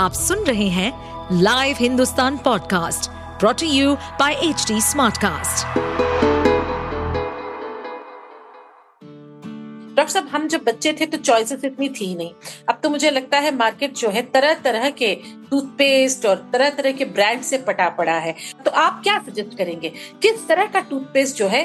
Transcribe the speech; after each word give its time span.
आप 0.00 0.12
सुन 0.12 0.44
रहे 0.44 0.66
हैं 0.68 1.38
live 1.42 1.76
Hindustan 1.78 2.36
podcast 2.36 3.08
brought to 3.40 3.66
you 3.66 3.94
by 4.20 4.34
H 4.44 4.72
smartcast. 4.82 5.66
Doctor 9.96 10.12
साहब 10.12 10.28
हम 10.28 10.46
जब 10.48 10.64
बच्चे 10.66 10.92
थे 11.00 11.06
तो 11.06 11.18
चॉइसेस 11.18 11.64
इतनी 11.64 11.88
थी 11.90 12.14
नहीं। 12.14 12.30
अब 12.68 12.80
तो 12.82 12.90
मुझे 12.90 13.10
लगता 13.10 13.38
है 13.38 13.54
मार्केट 13.56 13.96
जो 13.96 14.10
है 14.10 14.22
तरह 14.30 14.54
तरह 14.64 14.88
के 15.02 15.14
टूथपेस्ट 15.50 16.26
और 16.26 16.48
तरह 16.52 16.70
तरह 16.70 16.92
के 16.92 17.04
ब्रांड 17.12 17.42
से 17.42 17.58
पटा 17.68 17.88
पड़ा 17.98 18.18
है। 18.18 18.34
तो 18.64 18.70
आप 18.70 19.00
क्या 19.02 19.18
सजेस्ट 19.28 19.56
करेंगे? 19.58 19.92
किस 20.22 20.48
तरह 20.48 20.66
का 20.66 20.80
टूथपेस्ट 20.80 21.36
जो 21.36 21.48
है 21.48 21.64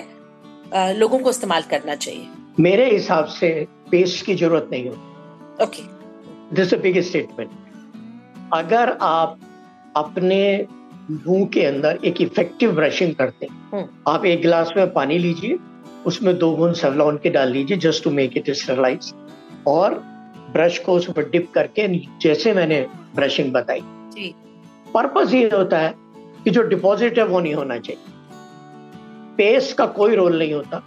लोगों 0.98 1.20
को 1.20 1.30
इस्तेमाल 1.30 1.62
करना 1.70 1.96
चाहिए? 1.98 2.28
मेरे 2.60 2.92
हिसाब 2.92 3.26
से 3.40 3.58
पेस्ट 3.92 4.26
की 4.26 4.36
ज़रूरत 4.36 4.68
नहीं 4.72 4.90
होती। 4.90 5.64
ओके 5.64 6.56
दिस 6.56 6.74
बिग 6.74 7.02
स्टेटमेंट 7.02 7.64
अगर 8.54 8.98
आप 9.02 9.40
अपने 9.96 10.68
मुँह 11.12 11.46
के 11.46 11.66
अंदर 11.66 12.00
एक 12.06 12.22
इफ़ेक्टिव 12.22 12.72
ब्रशिंग 12.72 13.16
करते 13.16 13.46
हैं 13.46 13.70
हम्म। 13.74 14.12
आप 14.12 14.26
एक 14.26 14.42
गिलास 14.42 14.74
में 14.78 14.94
पानी 14.94 15.18
लीजिए 15.18 15.58
उसमें 16.06 16.38
दो 16.38 16.56
बूंद 16.56 16.76
सेवलॉन 16.76 17.18
के 17.18 17.30
डाल 17.30 17.52
लीजिए 17.52 17.78
just 17.78 18.04
to 18.04 18.12
make 18.12 18.38
it 18.38 18.50
sterilize 18.50 19.14
और 19.68 19.94
ब्रश 20.52 20.80
को 20.80 20.94
उस 20.94 21.10
पर 21.12 21.30
डिप 21.30 21.52
करके 21.54 21.88
जैसे 22.22 22.54
मैंने 22.54 22.86
ब्रशिंग 23.16 23.54
बताई। 23.54 23.82
पर्पज 24.94 25.34
ये 25.34 25.50
होता 25.54 25.80
है 25.80 25.94
कि 26.44 26.50
जो 26.50 26.62
डिपॉजिट 26.62 27.18
है 27.20 27.26
वो 27.26 27.40
नहीं 27.40 27.54
होना 27.54 27.78
चाहिए। 27.78 28.14
पेस्ट 29.38 29.78
का 29.78 29.86
कोई 29.86 30.16
रोल 30.16 30.38
नहीं 30.40 30.54
होता। 30.54 30.84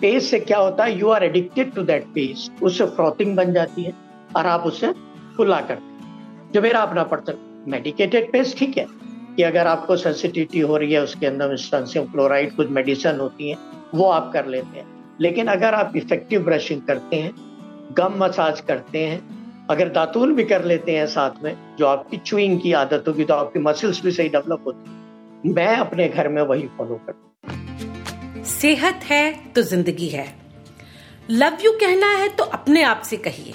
पेस्ट 0.00 0.30
से 0.30 0.40
क्या 0.40 0.58
होता 0.58 0.84
है? 0.84 0.98
You 0.98 1.08
are 1.08 1.24
addicted 1.24 1.72
to 1.74 1.82
that 1.82 2.04
paste 2.04 2.62
उससे 2.62 2.86
फ्रॉथिंग 2.86 3.36
बन 3.36 3.52
जाती 3.52 3.82
है 3.82 3.92
और 4.36 4.46
आप 4.46 4.62
उसे 4.62 4.92
फुला 5.36 5.60
करते 5.60 5.95
जो 6.56 6.60
मेरा 6.62 6.80
अपना 6.80 7.02
पर्सन 7.04 7.64
मेडिकेटेड 7.68 8.30
पेस्ट 8.32 8.56
ठीक 8.58 8.76
है, 8.78 8.86
कि 9.36 9.42
अगर 9.42 9.66
आपको 9.66 9.96
सेंसिटिविटी 9.96 10.60
हो 10.60 10.76
रही 10.76 10.92
है, 10.92 11.02
उसके 11.02 11.26
अंदर 11.26 11.56
स्टंसियम 11.58 12.04
क्लोराइड 12.04 12.54
कुछ 12.56 12.68
मेडिसिन 12.70 13.18
होती 13.20 13.48
है, 13.50 13.56
वो 13.94 14.04
आप 14.10 14.30
कर 14.32 14.46
लेते 14.46 14.78
हैं। 14.78 14.86
लेकिन 15.20 15.46
अगर 15.46 15.74
आप 15.74 15.96
इफ़ेक्टिव 15.96 16.44
ब्रशिंग 16.44 16.80
करते 16.82 17.16
हैं 17.16 17.32
गम 17.98 18.14
मसाज 18.18 18.60
करते 18.60 19.04
हैं, 19.04 19.20
अगर 19.70 19.88
दातून 19.90 20.34
भी 20.34 20.44
कर 20.44 20.64
लेते 20.64 20.96
हैं 20.96 21.06
साथ 21.06 21.42
में, 21.44 21.52
जो 21.78 21.86
आपकी 21.86 22.16
चुइंग 22.16 22.58
की 22.60 22.72
आदत 22.74 23.08
होगी 23.08 23.24
तो 23.24 23.34
आपकी 23.34 23.58
मसल्स 23.58 24.02
भी 24.04 24.12
सही 24.12 24.28
डेवलप 24.28 24.64
होती 24.66 25.52
मैं 25.52 25.76
अपने 25.76 26.08
घर 26.08 26.28
में 26.28 26.42
वही 26.44 26.68
फॉलो 26.78 27.00
करता 27.06 28.42
सेहत 28.50 29.04
है 29.04 29.22
तो 29.52 29.62
ज़िंदगी 29.64 30.08
है। 30.08 30.26
लव 31.32 31.64
यू 31.64 31.72
कहना 31.80 32.16
है 32.16 32.28
तो 32.28 32.44
अपने 32.54 32.82
आप 32.84 33.02
से 33.02 33.16
कहिए। 33.18 33.54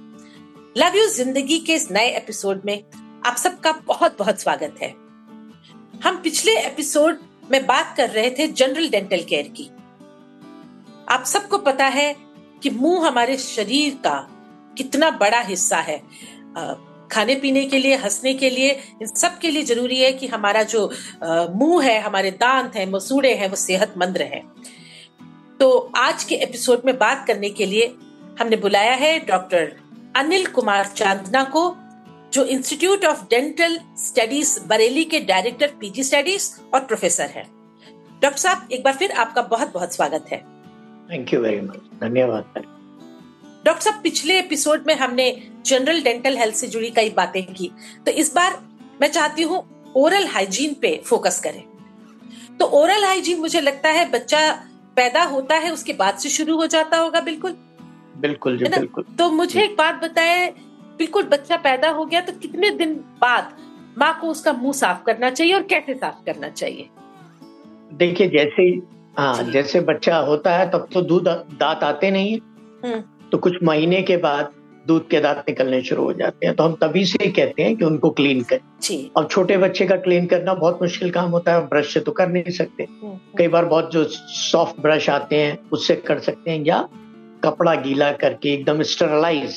लव 0.77 0.95
यू 0.95 1.07
ज़िंदगी 1.07 1.57
के 1.59 1.73
इस 1.73 1.89
नए 1.91 2.09
एपिसोड 2.17 2.61
में 2.65 2.83
आप 3.25 3.37
सबका 3.37 3.71
बहुत 3.87 4.17
बहुत 4.19 4.41
स्वागत 4.41 4.75
है। 4.81 4.89
हम 6.03 6.19
पिछले 6.23 6.51
एपिसोड 6.59 7.17
में 7.51 7.65
बात 7.65 7.93
कर 7.97 8.09
रहे 8.09 8.29
थे 8.29 8.47
जनरल 8.47 8.87
डेंटल 8.89 9.23
केयर 9.29 9.47
की। 9.47 9.67
आप 11.09 11.23
सबको 11.25 11.57
पता 11.57 11.85
है 11.87 12.15
कि 12.63 12.69
मुँह 12.69 13.07
हमारे 13.07 13.37
शरीर 13.37 13.95
का 13.95 14.15
कितना 14.77 15.09
बड़ा 15.17 15.41
हिस्सा 15.41 15.77
है। 15.79 15.97
खाने 17.11 17.35
पीने 17.35 17.65
के 17.65 17.79
लिए, 17.79 17.95
हंसने 17.95 18.33
के 18.33 18.49
लिए, 18.49 18.71
इन 19.01 19.07
सब 19.07 19.37
के 19.39 19.51
लिए 19.51 19.63
ज़रूरी 19.63 19.99
है 19.99 20.13
कि 20.13 20.27
हमारा 20.27 20.63
जो 20.63 20.89
मुँह 21.23 21.83
है, 21.85 21.99
हमारे 22.01 22.31
दांत 22.31 22.75
है, 22.75 22.89
मसूड़े 22.91 23.33
हैं, 23.33 23.49
वो 23.49 23.55
सेहतमंद 23.57 24.17
रहे। 24.17 24.41
तो 25.59 25.91
आज 25.97 26.23
के 26.23 26.35
एपिसोड 26.35 26.81
में 26.85 26.97
बात 26.97 27.27
करने 27.27 27.49
के 27.49 27.65
लिए 27.65 27.95
हमने 28.39 28.55
बुलाया 28.55 28.93
है 28.95 29.17
डॉक्टर 29.19 29.73
अनिल 30.15 30.45
कुमार 30.45 30.85
चांदना 30.87 31.43
को 31.43 31.61
जो 32.33 32.43
institute 32.45 33.05
of 33.05 33.23
dental 33.29 33.77
studies 33.97 34.59
Bareilly 34.67 35.03
के 35.05 35.19
डायरेक्टर 35.19 35.67
पीजी 35.79 36.03
स्टडीज़ 36.03 36.49
और 36.73 36.79
प्रोफेसर 36.79 37.29
हैं। 37.29 37.45
डॉक्टर 38.21 38.39
साहब 38.39 38.67
एक 38.71 38.83
बार 38.83 38.93
फिर 38.93 39.11
आपका 39.11 39.41
बहुत 39.41 39.73
बहुत 39.73 39.95
स्वागत 39.95 40.25
है। 40.31 40.37
थैंक 41.11 41.33
यू 41.33 41.39
वेरी 41.41 41.61
मच 41.61 41.79
धन्यवाद 42.01 42.53
डॉक्टर 43.65 43.81
साहब 43.81 44.01
पिछले 44.03 44.39
एपिसोड 44.39 44.83
में 44.87 44.95
हमने 44.95 45.31
जनरल 45.65 46.01
डेंटल 46.01 46.37
हेल्थ 46.37 46.55
से 46.55 46.67
जुड़ी 46.67 46.89
कई 46.89 47.09
बातें 47.09 47.43
की। 47.53 47.71
तो 48.05 48.11
इस 48.11 48.33
बार 48.35 48.59
मैं 49.01 49.07
चाहती 49.07 49.43
हूँ 49.43 49.63
ओरल 49.95 50.27
हाइजीन 50.27 50.73
पे 50.73 50.95
फोकस 51.05 51.39
करें। 51.39 51.63
तो 52.57 52.65
ओरल 52.81 53.05
हाइजीन 53.05 53.39
मुझे 53.39 53.61
लगता 53.61 53.89
है 53.89 54.09
बच्चा 54.11 54.49
पैदा 54.95 55.23
होता 55.23 55.55
है 55.55 55.71
उसके 55.73 55.93
बाद 55.93 56.17
से 56.17 56.29
शुरू 56.29 56.55
हो 56.57 56.67
जाता 56.67 56.97
होगा 56.97 57.19
बिल्कुल। 57.21 57.51
बिल्कुल 58.21 58.57
जी 58.57 58.65
बिल्कुल। 58.65 59.03
तो 59.17 59.29
मुझे 59.31 59.63
एक 59.63 59.75
बात 59.77 60.01
बताए 60.03 60.47
बिल्कुल 60.97 61.23
बच्चा 61.23 61.57
पैदा 61.57 61.89
हो 61.89 62.05
गया 62.05 62.21
तो 62.21 62.33
कितने 62.33 62.69
दिन 62.71 62.93
बाद 63.21 63.53
माँ 63.97 64.17
को 64.21 64.27
उसका 64.27 64.53
मुँह 64.53 64.73
साफ़ 64.73 65.03
करना 65.03 65.29
चाहिए 65.29 65.53
और 65.53 65.63
कैसे 65.63 65.93
साफ़ 65.93 66.25
करना 66.25 66.49
चाहिए? 66.49 66.89
देखिए 67.93 68.27
जैसे 68.27 68.63
हाँ 69.17 69.43
जैसे 69.43 69.79
बच्चा 69.81 70.17
होता 70.17 70.55
है 70.57 70.69
तब 70.71 70.87
तो 70.93 71.01
दूध 71.01 71.27
दांत 71.59 71.83
आते 71.83 72.11
नहीं 72.11 72.31
है। 72.31 72.39
हम्म। 72.85 73.29
तो 73.31 73.37
कुछ 73.37 73.53
महीने 73.63 74.01
के 74.01 74.17
बाद 74.17 74.51
दूध 74.87 75.07
के 75.09 75.19
दांत 75.19 75.43
निकलने 75.49 75.81
शुरू 75.81 76.03
हो 76.03 76.13
जाते 76.13 76.45
हैं। 76.45 76.55
तो 76.55 76.63
हम 76.63 76.73
तभी 76.73 77.05
से 77.05 77.23
ही 77.23 77.31
कहते 77.31 77.63
हैं 77.63 77.75
कि 77.75 77.85
उनको 77.85 78.09
क्लीन 78.09 78.41
करें। 78.43 79.09
अब 79.17 79.27
छोटे 79.31 79.57
बच्चे 79.57 79.85
का 79.85 79.95
क्लीन 79.95 80.25
करना 80.25 80.53
बहुत 80.53 80.79
मुश्किल 80.81 81.11
काम 81.11 81.29
होता 81.29 81.53
है 81.53 81.67
ब्रश 81.67 81.93
से 81.93 81.99
तो 81.99 82.11
कर 82.11 82.27
नहीं 82.27 82.51
सकते। 82.51 82.83
हम्म, 82.83 83.07
हम्म। 83.07 83.37
कई 83.37 83.47
बार 83.47 83.65
बहुत 83.65 83.91
जो 83.91 84.03
सॉफ्ट 84.43 84.81
ब्रश 84.81 85.09
आते 85.09 85.35
हैं 85.35 85.57
उससे 85.71 85.95
कर 85.95 86.19
सकते 86.19 86.51
हैं 86.51 86.63
या 86.65 86.87
कपड़ा 87.43 87.73
गीला 87.75 88.11
करके 88.21 88.53
एकदम 88.53 88.81
स्टरलाइज 88.83 89.55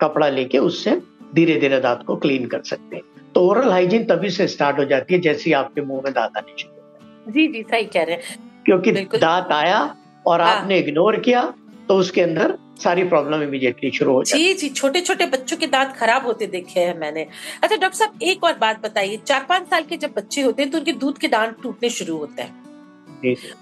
कपड़ा 0.00 0.28
लेके 0.28 0.58
उससे 0.58 1.00
धीरे 1.34 1.56
धीरे 1.60 1.80
दांत 1.80 2.02
को 2.06 2.16
क्लीन 2.16 2.46
कर 2.46 2.62
सकते 2.62 2.96
हैं। 2.96 3.02
तो 3.34 3.40
ओरल 3.48 3.70
हाइजीन 3.70 4.04
तभी 4.04 4.30
से 4.30 4.46
स्टार्ट 4.48 4.78
हो 4.78 4.84
जाती 4.84 5.14
है 5.14 5.20
जैसे 5.20 5.52
आपके 5.52 5.80
मुँह 5.80 6.00
में 6.04 6.12
दांत 6.12 6.36
आने 6.36 6.54
शुरू 6.58 7.32
जी 7.32 7.46
जी 7.48 7.62
सही 7.62 7.84
कह 7.84 8.02
रहे 8.02 8.16
हैं। 8.16 8.38
क्योंकि 8.64 8.92
दांत 8.92 9.52
आया 9.52 9.78
और 10.26 10.40
हाँ। 10.40 10.54
आपने 10.54 10.78
इग्नोर 10.78 11.16
किया 11.20 11.42
तो 11.88 11.96
उसके 11.98 12.20
अंदर 12.20 12.56
सारी 12.82 13.04
प्रॉब्लम 13.04 13.42
इमीडिएटली 13.42 13.90
शुरू 13.90 14.12
हो 14.12 14.22
जी 14.24 14.52
जी 14.54 14.68
छोटे 14.70 15.00
छोटे 15.00 15.26
बच्चों 15.26 15.56
के 15.56 15.66
दांत 15.66 15.92
खराब 15.96 16.26
होते 16.26 16.46
देखे 16.46 16.80
हैं 16.80 16.98
मैंने। 16.98 17.26
अच्छा 17.62 17.76
डॉक्टर 17.76 17.96
साहब 17.96 18.22
एक 18.22 18.44
और 18.44 18.56
बात 18.58 18.80
बताइए 18.82 19.16
चार 19.26 19.46
पाँच 19.48 19.68
साल 19.70 19.84
के 19.84 19.96
जब 19.96 20.12
बच्चे 20.16 20.42
होते 20.42 20.62
हैं 20.62 20.70
तो 20.70 20.78
उनके 20.78 20.92
दूध 20.94 21.18
के 21.18 21.28
दांत 21.28 21.56
टूटने 21.62 21.90
शुरू 21.90 22.16
होते 22.16 22.42
हैं। 22.42 22.59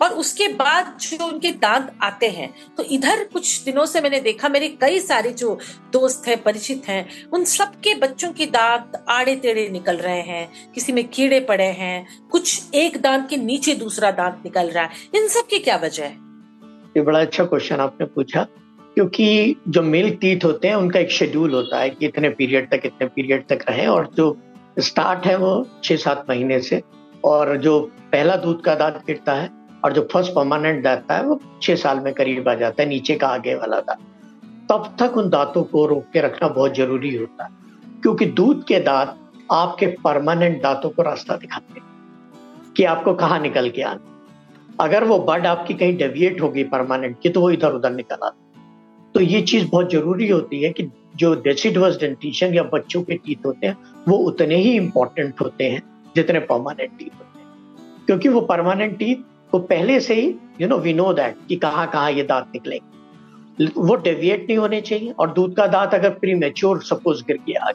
और 0.03 0.11
उसके 0.11 0.49
बाद 0.49 0.99
जो 1.01 1.27
उनके 1.27 1.51
दांत 1.51 1.93
आते 2.03 2.29
हैं 2.29 2.55
तो 2.77 2.83
इधर 2.83 3.25
कुछ 3.25 3.63
दिनों 3.65 3.87
से 3.87 4.01
मैंने 4.01 4.21
देखा 4.21 4.49
मेरे 4.49 4.69
कई 4.69 5.01
सारे 5.01 5.33
जो 5.33 5.59
दोस्त 5.93 6.29
हैं 6.29 6.43
परिचित 6.43 6.89
हैं 6.89 7.09
उन 7.33 7.45
सबके 7.45 7.95
बच्चों 7.95 8.33
के 8.33 8.47
दांत 8.47 9.05
आड़े 9.09 9.37
टेढ़े 9.37 9.69
निकल 9.69 9.97
रहे 9.97 10.21
हैं 10.21 10.73
किसी 10.75 10.93
में 10.93 11.09
कीड़े 11.09 11.41
पड़े 11.41 11.65
हैं 11.65 12.29
कुछ 12.31 12.63
एक 12.75 13.01
दांत 13.01 13.27
के 13.31 13.37
नीचे 13.37 13.75
दूसरा 13.75 14.11
दांत 14.11 14.43
निकल 14.45 14.71
रहा 14.71 14.85
है। 14.85 14.91
इन 15.15 15.29
सब 15.29 15.47
की 15.47 15.59
क्या 15.59 15.77
वजह 15.77 16.05
है? 16.05 16.17
ये 16.97 17.03
बड़ा 17.03 17.21
अच्छा 17.21 17.45
क्वेश्चन 17.45 17.77
आपने 17.77 18.07
पूछा 18.07 18.47
क्योंकि 18.95 19.57
जो 19.69 19.83
मिल्क 19.83 20.19
टीथ 20.21 20.45
होते 20.45 20.69
हैं 20.69 20.75
उनका 20.75 21.01
एक 21.01 21.11
शेड्यूल 21.11 21.55
होता 21.55 21.81
है 21.81 21.91
कि 21.91 22.07
इतने 22.07 22.29
पीरियड 22.29 22.71
तक 22.71 22.83
इतने 22.85 23.07
पीरियड 23.07 23.47
तक 23.47 23.59
रहे 23.69 23.87
और 23.87 24.11
जो 24.17 24.37
स्टार्ट 24.79 25.27
है 25.27 25.37
वो 25.37 25.69
छह 25.85 25.97
सात 25.97 26.27
महीने 26.31 26.61
से। 26.61 26.83
और 27.25 27.57
जो 27.57 27.79
पहला 28.13 28.37
दूध 28.37 28.63
का 28.63 28.75
दांत 28.75 29.03
गिरता 29.07 29.33
है 29.33 29.51
और 29.85 29.93
जो 29.93 30.07
फ़र्स्ट 30.13 30.33
परमानेंट 30.33 30.83
दांत 30.85 31.11
है, 31.11 31.23
वो 31.23 31.41
छह 31.63 31.77
साल 31.77 32.01
में 32.01 32.13
करीब 32.15 32.49
आ 32.49 32.55
जाता 32.55 32.83
है, 32.83 32.89
नीचे 32.89 33.15
का 33.15 33.29
आगे 33.29 33.55
वाला 33.55 33.81
दांत। 33.81 34.07
तब 34.71 34.95
तक 35.01 35.17
उन 35.17 35.29
दांतों 35.31 35.63
को 35.65 35.87
रोक 35.87 36.05
के 36.13 36.21
रखना 36.21 36.49
बहुत 36.49 36.77
ज़रूरी 36.77 37.15
होता 37.17 37.45
है, 37.45 37.51
क्योंकि 38.03 38.27
दूध 38.27 38.65
के 38.65 38.81
दांत 38.81 39.17
आपके 39.53 39.87
परमानेंट 40.05 40.63
दांतों 40.63 40.91
को 40.91 41.03
रास्ता 41.03 41.37
दिखाते 41.37 41.81
हैं, 41.81 41.87
कि 42.77 42.85
आपको 42.85 43.15
कहाँ 43.15 43.41
निकल 43.41 43.71
के 43.71 43.83
आना 43.83 44.15
अगर 44.81 45.05
वो 45.05 45.19
बर्ड 45.19 45.47
आपकी 45.47 45.75
कहीं 45.75 45.97
डेविएट 45.97 46.41
होगी 46.41 46.65
परमानेंट 46.67 47.17
की 47.23 47.29
तो 47.29 47.41
वो 47.41 47.51
इधर 47.51 47.73
उधर 47.73 47.91
निकल 47.91 48.15
आता 48.17 48.37
तो 49.15 49.21
ये 49.21 49.41
चीज़ 49.43 49.67
बहुत 49.69 49.91
ज़रूरी 49.93 50.29
होती 50.29 50.63
है 50.63 50.71
कि 50.71 50.91
जो 51.17 51.35
डेसिडवस 51.43 51.97
डेंटिशन 52.01 52.55
या 52.55 52.63
बच्चों 52.65 53.03
के 53.03 53.15
टीथ 53.17 53.47
होते 53.47 53.67
हैं, 53.67 53.77
वो 54.09 54.17
उतने 54.19 54.57
ही 54.57 54.73
इंपॉर्टेंट 54.73 55.41
होते 55.41 55.71
हैं 55.71 55.83
जितने 56.17 56.41
परमानेंट 56.41 56.99
टीथ 56.99 57.19
होते 57.19 57.39
हैं। 57.39 57.47
क्योंकि 58.07 58.29
वो 58.29 58.41
परमानेंट 58.41 58.99
टीथ 58.99 59.17
को 59.51 59.59
पहले 59.59 60.01
से 60.01 60.15
ही 60.15 60.35
you 60.61 60.69
know 60.69 60.79
we 60.79 60.93
know 60.93 61.13
that 61.13 61.37
कि 61.49 61.57
कहाँ 61.57 61.87
कहाँ 61.91 62.11
ये 62.13 62.23
दांत 62.23 62.47
निकलेंगे। 62.55 63.71
वो 63.77 63.95
डेविएट 63.95 64.47
नहीं 64.49 64.59
होने 64.59 64.81
चाहिए 64.81 65.11
और 65.11 65.33
दूध 65.33 65.55
का 65.57 65.67
दांत 65.67 65.95
अगर 65.95 66.11
प्री 66.11 66.35
मेच्योर 66.35 66.83
सपोज़ 66.83 67.23
गिर 67.23 67.37
गया, 67.37 67.71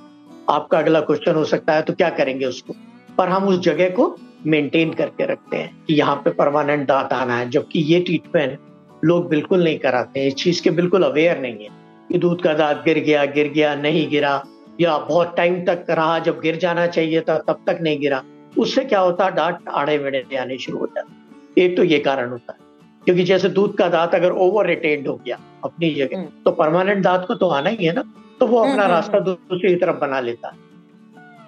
आपका 0.49 0.79
अगला 0.79 0.99
क्वेश्चन 0.99 1.35
हो 1.35 1.43
सकता 1.45 1.73
है 1.73 1.81
तो 1.81 1.93
क्या 1.93 2.09
करेंगे 2.09 2.45
उसको? 2.45 2.75
पर 3.17 3.29
हम 3.29 3.47
उस 3.47 3.59
जगह 3.59 3.89
को 3.89 4.15
मेंटेन 4.45 4.93
करके 4.93 5.25
रखते 5.25 5.57
हैं 5.57 5.83
कि 5.87 5.93
यहाँ 5.93 6.15
पे 6.15 6.29
परमानेंट 6.29 6.87
दांत 6.87 7.13
आना 7.13 7.37
है, 7.37 7.49
जबकि 7.49 7.79
ये 7.79 7.99
ट्रीटमेंट 7.99 8.59
लोग 9.05 9.29
बिल्कुल 9.29 9.63
नहीं 9.63 9.79
कराते 9.79 10.19
हैं। 10.19 10.27
इस 10.27 10.35
चीज़ 10.35 10.61
के 10.61 10.69
बिल्कुल 10.69 11.03
अवेयर 11.03 11.39
नहीं 11.39 11.63
है 11.63 11.69
कि 12.11 12.17
दूध 12.17 12.41
का 12.41 12.53
दांत 12.53 12.81
गिर 12.85 12.99
गया 12.99 13.25
गिर 13.25 13.47
गया, 13.47 13.75
नहीं 13.75 14.09
गिरा। 14.09 14.43
या 14.81 14.97
बहुत 14.99 15.35
टाइम 15.37 15.63
तक 15.65 15.85
रहा 15.89 16.19
जब 16.19 16.39
गिर 16.39 16.55
जाना 16.57 16.85
चाहिए 16.87 17.21
था 17.21 17.37
तब 17.37 17.63
तक 17.67 17.79
नहीं 17.81 17.99
गिरा। 17.99 18.23
उससे 18.57 18.83
क्या 18.85 18.99
होता 18.99 19.25
है 19.25 19.35
दांत 19.35 19.59
आड़े 19.71 19.97
मेड़े 19.99 20.35
आने 20.37 20.57
शुरू 20.57 20.77
हो 20.77 20.87
जाते 20.87 21.61
एक 21.61 21.75
तो 21.77 21.83
ये 21.83 21.99
कारण 21.99 22.29
होता 22.29 22.53
है। 22.53 22.59
क्योंकि 23.05 23.23
जैसे 23.23 23.49
दूध 23.49 23.75
का 23.77 23.87
दांत 23.89 24.15
अगर 24.15 24.31
ओवर 24.31 24.67
रिटेन्ड 24.67 25.07
हो 25.07 25.15
गया 25.15 25.37
अपनी 25.63 25.89
जगह 25.93 26.17
हम्म। 26.17 26.27
तो 26.45 26.51
परमानेंट 26.51 27.03
दांत 27.03 27.25
को 27.27 27.35
तो 27.35 27.47
आना 27.49 27.69
ही 27.69 27.85
है 27.85 27.93
ना 27.93 28.03
तो 28.39 28.47
वो 28.47 28.57
अपना 28.57 28.71
हम्म, 28.71 28.81
हम्म, 28.81 28.91
रास्ता 28.91 29.19
दूसरी 29.19 29.75
तरफ़ 29.75 29.95
बना 29.95 30.19
लेता 30.19 30.47
है। 30.47 30.57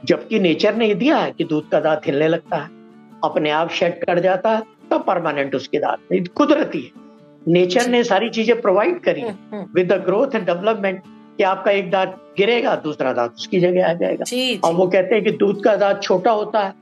जबकि 0.05 0.39
नेचर 0.39 0.75
ने 0.75 0.87
यह 0.87 0.95
दिया 0.95 1.17
है 1.17 1.31
कि 1.31 1.43
दूध 1.43 1.69
का 1.69 1.79
दांत 1.79 2.01
हिलने 2.05 2.27
लगता 2.27 2.57
है 2.57 2.69
अपने 3.23 3.51
आप 3.51 3.69
शेड 3.69 4.03
कर 4.03 4.19
जाता 4.19 4.49
है 4.49 4.61
तब 4.91 5.03
परमानेंट 5.07 5.55
उसके 5.55 5.79
दांत 5.79 6.27
कुदरती 6.35 6.81
है। 6.81 7.03
नेचर 7.47 7.87
ने 7.87 8.03
सारी 8.03 8.29
चीज़ें 8.29 8.59
प्रोवाइड 8.61 8.99
करी 8.99 9.23
with 9.73 9.91
the 9.93 10.01
growth 10.05 10.35
and 10.35 10.45
development 10.45 11.01
कि 11.37 11.43
आपका 11.43 11.71
एक 11.71 11.89
दांत 11.91 12.15
गिरेगा 12.37 12.75
दूसरा 12.75 13.13
दांत 13.13 13.33
उसकी 13.35 13.59
जगह 13.59 13.89
आ 13.89 13.93
जाएगा। 13.93 14.23
जी, 14.23 14.55
और 14.57 14.73
वो 14.73 14.87
कहते 14.87 15.15
हैं 15.15 15.23
कि 15.23 15.31
दूध 15.33 15.63
का 15.63 15.75
दांत 15.75 16.01
छोटा 16.03 16.31
होता 16.31 16.63
है 16.63 16.73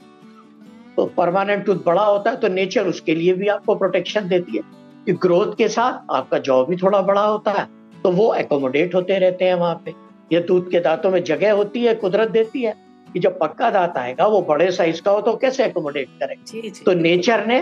तो 0.97 1.05
परमानेंट 1.17 1.65
टूथ 1.65 1.75
बड़ा 1.85 2.03
होता 2.03 2.31
है 2.31 2.37
तो 2.37 2.47
नेचर 2.47 2.87
उसके 2.87 3.15
लिए 3.15 3.33
भी 3.33 3.47
आपको 3.47 3.75
प्रोटेक्शन 3.75 4.27
देती 4.27 4.57
है। 4.57 4.63
कि 5.05 5.13
ग्रोथ 5.13 5.55
के 5.57 5.67
साथ 5.67 6.11
आपका 6.11 6.37
जॉ 6.39 6.63
भी 6.65 6.75
थोड़ा 6.75 7.01
बड़ा 7.01 7.21
होता 7.21 7.51
है 7.51 7.67
तो 8.03 8.11
वो 8.11 8.33
एकोमोडेट 8.35 8.95
होते 8.95 9.17
रहते 9.19 9.45
हैं 9.45 9.55
वहाँ 9.55 9.81
पे। 9.85 9.93
ये 10.31 10.39
दूध 10.39 10.69
के 10.71 10.79
दांतों 10.79 11.11
में 11.11 11.23
जगह 11.23 11.53
होती 11.53 11.83
है 11.83 11.95
कुदरत 11.95 12.29
देती 12.31 12.61
है 12.61 12.75
कि 13.13 13.19
जब 13.19 13.37
पक्का 13.39 13.69
दांत 13.69 13.97
आएगा 13.97 14.27
वो 14.27 14.41
बड़े 14.41 14.69
साइज़ 14.71 15.01
का 15.01 15.11
हो 15.11 15.21
तो 15.21 15.35
कैसे 15.35 15.65
एकोमोडेट 15.65 16.07
करेगा? 16.19 16.83
तो 16.85 16.93
नेचर 16.93 17.45
ने 17.47 17.59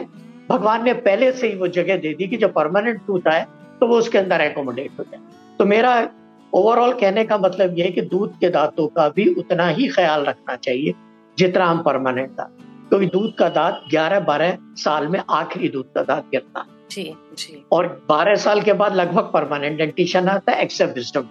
भगवान 0.49 0.83
ने 0.83 0.93
पहले 0.93 1.31
से 1.31 1.47
ही 1.47 1.55
वो 1.55 1.67
जगह 1.69 1.97
दे 1.97 2.13
दी 2.13 2.27
कि 2.27 2.37
जब 2.37 2.53
परमानेंट 2.53 2.99
टूथ 3.07 3.27
आए 3.27 3.45
तो 3.79 3.87
वो 3.87 3.97
उसके 3.97 4.17
अंदर 4.17 4.41
एकोमोडेट 4.41 4.99
हो 4.99 5.03
जाए। 5.03 5.19
तो 5.59 5.65
मेरा 5.65 6.01
ओवरऑल 6.53 6.93
कहने 6.93 7.23
का 7.23 7.37
मतलब 7.37 7.77
यह 7.77 7.85
है 7.85 7.91
कि 7.91 8.01
दूध 8.01 8.37
के 8.39 8.49
दांतों 8.49 8.87
का 8.87 9.07
भी 9.09 9.27
उतना 9.33 9.67
ही 9.67 9.87
ख्याल 9.87 10.25
रखना 10.25 10.55
चाहिए 10.55 10.93
जितना 11.37 11.65
हम 11.65 11.81
परमानेंट 11.83 12.31
दांत 12.31 12.57
क्योंकि 12.89 13.07
तो 13.07 13.19
दूध 13.19 13.33
का 13.35 13.49
दांत 13.49 13.83
ग्यारह 13.89 14.19
बारह 14.19 14.57
साल 14.77 15.07
में 15.07 15.21
आखिरी 15.29 15.69
दूध 15.69 15.85
का 15.95 16.01
दांत 16.03 16.23
गिरता 16.31 16.59
है। 16.59 16.79
जी 16.89 17.03
जी। 17.37 17.63
और 17.71 17.87
बारह 18.09 18.35
साल 18.37 18.61
के 18.61 18.73
बाद 18.73 18.95
लगभग 18.95 19.29
परमानेंट 19.33 19.77
डेंटिशन 19.77 20.27
आता 20.27 20.51
है 20.51 20.61
एक्सेप्ट 20.63 20.95
विस्टम 20.95 21.27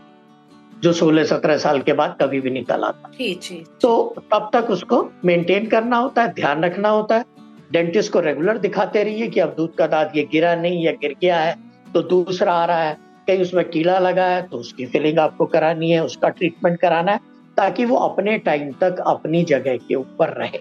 जो 0.82 0.92
सोलह 0.92 1.24
सत्रह 1.24 1.58
साल 1.58 1.80
के 1.80 1.92
बाद 1.92 2.16
कभी 2.20 2.40
भी 2.40 2.50
निकल 2.50 2.84
आता 2.84 3.10
जी 3.18 3.32
जी। 3.42 3.62
तो 3.82 4.14
तब 4.32 4.48
तक 4.52 4.70
उसको 4.70 5.02
मेंटेन 5.24 5.66
करना 5.66 5.96
होता 5.96 6.22
है 6.22 6.32
ध्यान 6.34 6.64
रखना 6.64 6.88
होता 6.88 7.16
है। 7.16 7.24
डेंटिस्ट 7.72 8.12
को 8.12 8.20
रेगुलर 8.20 8.58
दिखाते 8.58 9.02
रहिए 9.04 9.26
कि 9.28 9.40
अब 9.40 9.54
दूध 9.56 9.74
का 9.74 9.86
दांत 9.86 10.12
ये 10.16 10.22
गिरा 10.32 10.54
नहीं 10.54 10.84
या 10.84 10.92
गिर 10.92 11.14
गया 11.20 11.40
है 11.40 11.54
तो 11.94 12.02
दूसरा 12.04 12.52
आ 12.52 12.64
रहा 12.64 12.82
है। 12.82 12.96
कहीं 13.30 13.42
उसमें 13.42 13.64
कीड़ा 13.70 13.98
लगा 13.98 14.26
है 14.26 14.42
तो 14.42 14.58
उसकी 14.58 14.86
फिलिंग 14.86 15.18
आपको 15.18 15.46
करानी 15.46 15.90
है 15.90 16.04
उसका 16.04 16.28
ट्रीटमेंट 16.28 16.78
कराना 16.80 17.12
है 17.12 17.20
ताकि 17.56 17.84
वो 17.84 17.96
अपने 17.98 18.36
टाइम 18.38 18.70
तक 18.80 19.02
अपनी 19.06 19.42
जगह 19.44 19.76
के 19.78 19.94
ऊपर 19.94 20.32
रहे। 20.34 20.58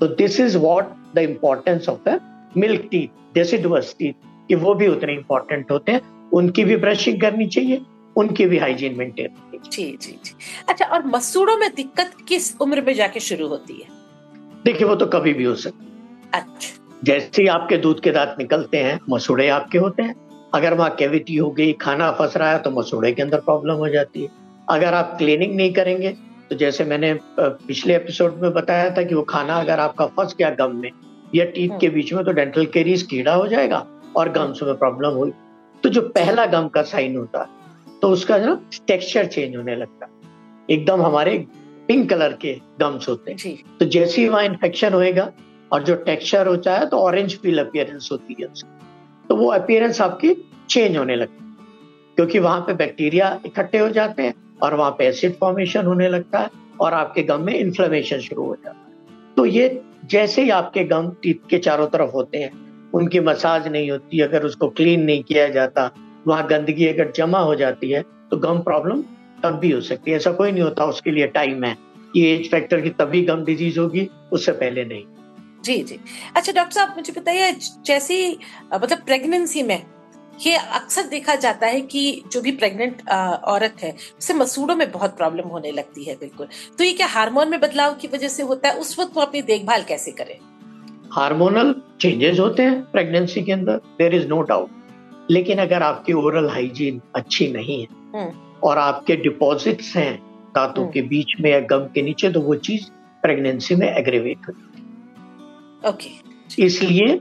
तो 0.00 0.06
this 0.14 0.40
is 0.40 0.56
what 0.58 0.92
the 1.14 1.18
importance 1.18 1.88
of 1.88 2.08
the 2.08 2.18
milk 2.56 2.88
teeth 2.90 3.34
deciduous 3.34 3.94
teeth 3.98 4.26
कि 4.48 4.54
वो 4.54 4.74
भी 4.74 4.86
उतने 4.86 5.12
इंपॉर्टेंट 5.12 5.70
होते 5.70 5.92
हैं। 5.92 6.00
उनकी 6.32 6.64
भी 6.64 6.76
ब्रशिंग 6.76 7.20
करनी 7.20 7.46
चाहिए 7.46 7.80
उनकी 8.16 8.46
भी 8.46 8.58
हाइजीन 8.58 8.98
मेंटेन 8.98 9.60
जी 9.70 9.84
जी 10.00 10.12
जी। 10.24 10.34
अच्छा 10.68 10.84
और 10.86 11.06
मसूड़ों 11.06 11.56
में 11.56 11.68
दिक्कत 11.74 12.12
किस 12.28 12.54
उम्र 12.60 12.82
में 12.82 12.92
जाके 12.94 13.20
शुरू 13.20 13.48
होती 13.48 13.74
है? 13.74 13.88
देखिए 14.64 14.86
वो 14.88 14.94
तो 14.94 15.06
कभी 15.06 15.32
भी 15.32 15.44
हो 15.44 15.54
सकती 15.54 15.84
है। 15.84 16.40
अच्छा। 16.40 17.00
जैसे 17.04 17.42
ही 17.42 17.48
आपके 17.48 17.76
दूध 17.76 18.00
के 18.00 18.10
दांत 18.10 18.36
निकलते 18.38 18.78
हैं 18.78 18.98
मसूड़े 19.10 19.48
आपके 19.48 19.78
होते 19.78 20.02
हैं। 20.02 20.14
अगर 20.52 20.74
वहाँ 20.74 20.94
कैविटी 20.98 21.36
हो 21.36 21.50
गई 21.50 21.72
खाना 21.80 22.10
फंस 22.12 22.36
रहा 22.36 22.50
है 22.52 22.58
तो 22.58 22.70
मसूड़े 22.70 23.12
के 23.12 23.22
अंदर 23.22 23.40
प्रॉब्लम 23.40 23.74
हो 23.74 23.88
जाती 23.88 24.22
है। 24.22 24.28
अगर 24.68 24.94
आप 24.94 25.14
क्लीनिंग 25.18 25.54
नहीं 25.56 25.72
करेंगे 25.72 26.10
तो 26.50 26.56
जैसे 26.56 26.84
मैंने 26.84 27.12
पिछले 27.40 27.94
एपिसोड 27.96 28.40
में 28.42 28.52
बताया 28.52 28.90
था 28.96 29.02
कि 29.02 29.14
वो 29.14 29.22
खाना 29.24 29.54
अगर 29.56 29.80
आपका 29.80 30.06
फंस 30.16 30.34
गया 30.38 30.50
गम 30.50 30.76
में 30.76 30.90
या 31.34 31.44
टीथ 31.46 31.78
के 31.80 31.88
बीच 31.88 32.12
में 32.12 32.24
तो 32.24 32.32
डेंटल 32.32 32.66
केरीज 32.74 33.02
कीड़ा 33.02 33.34
हो 33.34 33.46
जाएगा 33.48 33.86
और 34.16 34.28
गम्स 34.32 34.62
में 34.62 34.74
प्रॉब्लम 34.74 35.16
हुई 35.16 35.32
तो 35.82 35.88
जो 35.88 36.00
पहला 36.10 36.46
गम 36.46 36.68
का 36.68 36.82
साइन 36.84 37.16
होता 37.16 37.40
है 37.40 37.98
तो 38.00 38.08
उसका 38.08 38.38
ना 38.38 38.58
टेक्सचर 38.86 39.26
चेंज 39.26 39.56
होने 39.56 39.76
लगता 39.76 40.06
है। 40.06 40.10
एकदम 40.68 41.02
हमारे 41.02 41.38
पिंक 41.88 42.08
कलर 42.10 42.32
के 42.40 42.52
गम्स 42.80 43.08
होते 43.08 43.32
हैं। 43.32 43.56
तो 43.78 43.84
जैसे 43.86 44.20
ही 44.22 44.28
वहाँ 44.28 44.44
इन्फेक्शन 44.44 44.92
होएगा 44.92 45.30
और 45.70 45.82
जो 45.84 45.94
टेक्सचर 46.04 46.46
होता 46.46 46.78
है 46.78 46.88
तो 46.88 46.98
ऑरेंज 46.98 47.34
पील 47.34 47.58
अपियरेंस 47.58 48.08
होती 48.12 48.36
है 48.40 48.46
उसकी। 48.46 48.75
तो 49.36 49.40
वो 49.40 49.48
अपियरेंस 49.48 50.00
आपकी 50.00 50.34
चेंज 50.68 50.96
होने 50.96 51.16
लगती 51.16 51.44
है। 51.44 51.56
क्योंकि 52.16 52.38
वहाँ 52.38 52.60
पे 52.60 52.74
बैक्टीरिया 52.74 53.40
इकट्ठे 53.46 53.78
हो 53.78 53.88
जाते 53.88 54.22
हैं 54.22 54.34
और 54.62 54.74
वहाँ 54.74 54.90
पे 54.90 55.06
एसिड 55.06 55.32
फॉर्मेशन 55.32 55.86
होने 55.86 56.08
लगता 56.08 56.38
है 56.38 56.50
और 56.80 56.94
आपके 56.94 57.22
गम 57.22 57.42
में 57.42 57.54
इन्फ्लेमेशन 57.54 58.18
शुरू 58.18 58.44
हो 58.44 58.54
जाता 58.54 58.78
है। 58.78 59.34
तो 59.36 59.46
ये 59.46 59.82
जैसे 60.04 60.42
ही 60.42 60.50
आपके 60.50 60.84
गम 60.84 61.10
टीथ 61.22 61.48
के 61.50 61.58
चारों 61.58 61.86
तरफ़ 61.86 62.10
होते 62.10 62.38
हैं, 62.38 62.50
उनकी 62.94 63.20
मसाज 63.20 63.68
नहीं 63.68 63.90
होती, 63.90 64.20
अगर 64.20 64.44
उसको 64.44 64.68
क्लीन 64.68 65.02
नहीं 65.02 65.22
किया 65.22 65.48
जाता, 65.48 65.90
वहाँ 66.26 66.46
गंदगी 66.46 66.86
अगर 66.86 67.12
जमा 67.16 67.38
हो 67.38 67.54
जाती 67.54 67.90
है 67.90 68.02
तो 68.30 68.36
गम 68.36 68.58
प्रॉब्लम 68.58 69.02
तब 69.42 69.50
भी 69.50 69.70
हो 69.70 69.80
सकती 69.80 70.10
है। 70.10 70.16
ऐसा 70.16 70.32
कोई 70.32 70.52
नहीं 70.52 70.62
होता, 70.62 70.84
उसके 70.84 71.10
लिए 71.10 71.26
टाइम 71.26 71.64
है। 71.64 71.76
कि 72.12 72.26
एज 72.26 72.50
फैक्टर 72.50 72.80
की 72.80 72.90
तभी 72.90 73.22
गम 73.22 73.44
डिज़ीज़ 73.44 73.80
होगी, 73.80 74.08
उससे 74.32 74.52
पहले 74.52 74.84
नहीं। 74.84 75.04
जी 75.64 75.82
जी। 75.82 75.98
अच्छा 76.36 76.52
डॉक्टर 76.52 76.74
साहब 76.74 76.94
मुझे 76.96 77.12
बताइए 77.12 77.52
जैसी 77.86 78.38
मतलब 78.74 78.98
प्रेगनेंसी 78.98 79.62
में 79.62 79.82
ये 80.46 80.56
अक्सर 80.56 81.02
देखा 81.02 81.34
जाता 81.34 81.66
है 81.66 81.80
कि 81.80 82.22
जो 82.32 82.40
भी 82.40 82.50
प्रेग्नेंट 82.52 83.08
औरत 83.08 83.76
है 83.82 83.94
उसे 84.18 84.34
मसूड़ों 84.34 84.74
में 84.76 84.90
बहुत 84.92 85.16
प्रॉब्लम 85.16 85.48
होने 85.48 85.70
लगती 85.72 86.04
है 86.04 86.14
बिल्कुल। 86.14 86.48
तो 86.78 86.84
ये 86.84 86.92
क्या 86.92 87.06
हार्मोन 87.06 87.50
में 87.50 87.60
बदलाव 87.60 87.94
की 87.94 88.08
वजह 88.08 88.28
से 88.28 88.42
होता 88.42 88.68
है? 88.68 88.74
उस 88.74 88.98
वक्त 88.98 89.16
वो 89.16 89.22
अपनी 89.22 89.42
देखभाल 89.42 89.82
कैसे 89.82 90.10
करें? 90.10 90.36
हार्मोनल 91.12 91.74
चेंजेस 92.00 92.38
होते 92.38 92.62
हैं 92.62 92.82
प्रेगनेंसी 92.92 93.42
के 93.42 93.52
अंदर 93.52 93.80
देर 93.98 94.14
इज़ 94.14 94.26
नो 94.28 94.40
डाउट 94.42 95.30
लेकिन 95.30 95.58
अगर 95.58 95.82
आपकी 95.82 96.12
ओरल 96.12 96.48
हाइजीन 96.50 97.00
अच्छी 97.16 97.48
नहीं 97.52 97.80
है 97.80 97.86
हम्म। 98.14 98.58
और 98.64 98.78
आपके 98.78 99.16
डिपॉजिट्स 99.16 99.96
हैं 99.96 100.14
दांतों 100.54 100.82
हम्म। 100.82 100.92
के 100.92 101.02
बीच 101.02 101.32
में 101.40 101.50
या 101.50 101.60
गम 101.60 101.86
के 101.94 102.02
नीचे 102.02 102.30
तो 102.30 102.40
वो 102.40 102.54
चीज़ 102.68 102.84
प्रेगनेंसी 103.22 103.74
में 103.74 103.88
एग्रेवेट 103.88 104.48
होती 104.48 104.60
है। 104.60 104.65
ओके 105.88 106.64
इसलिए 106.64 107.16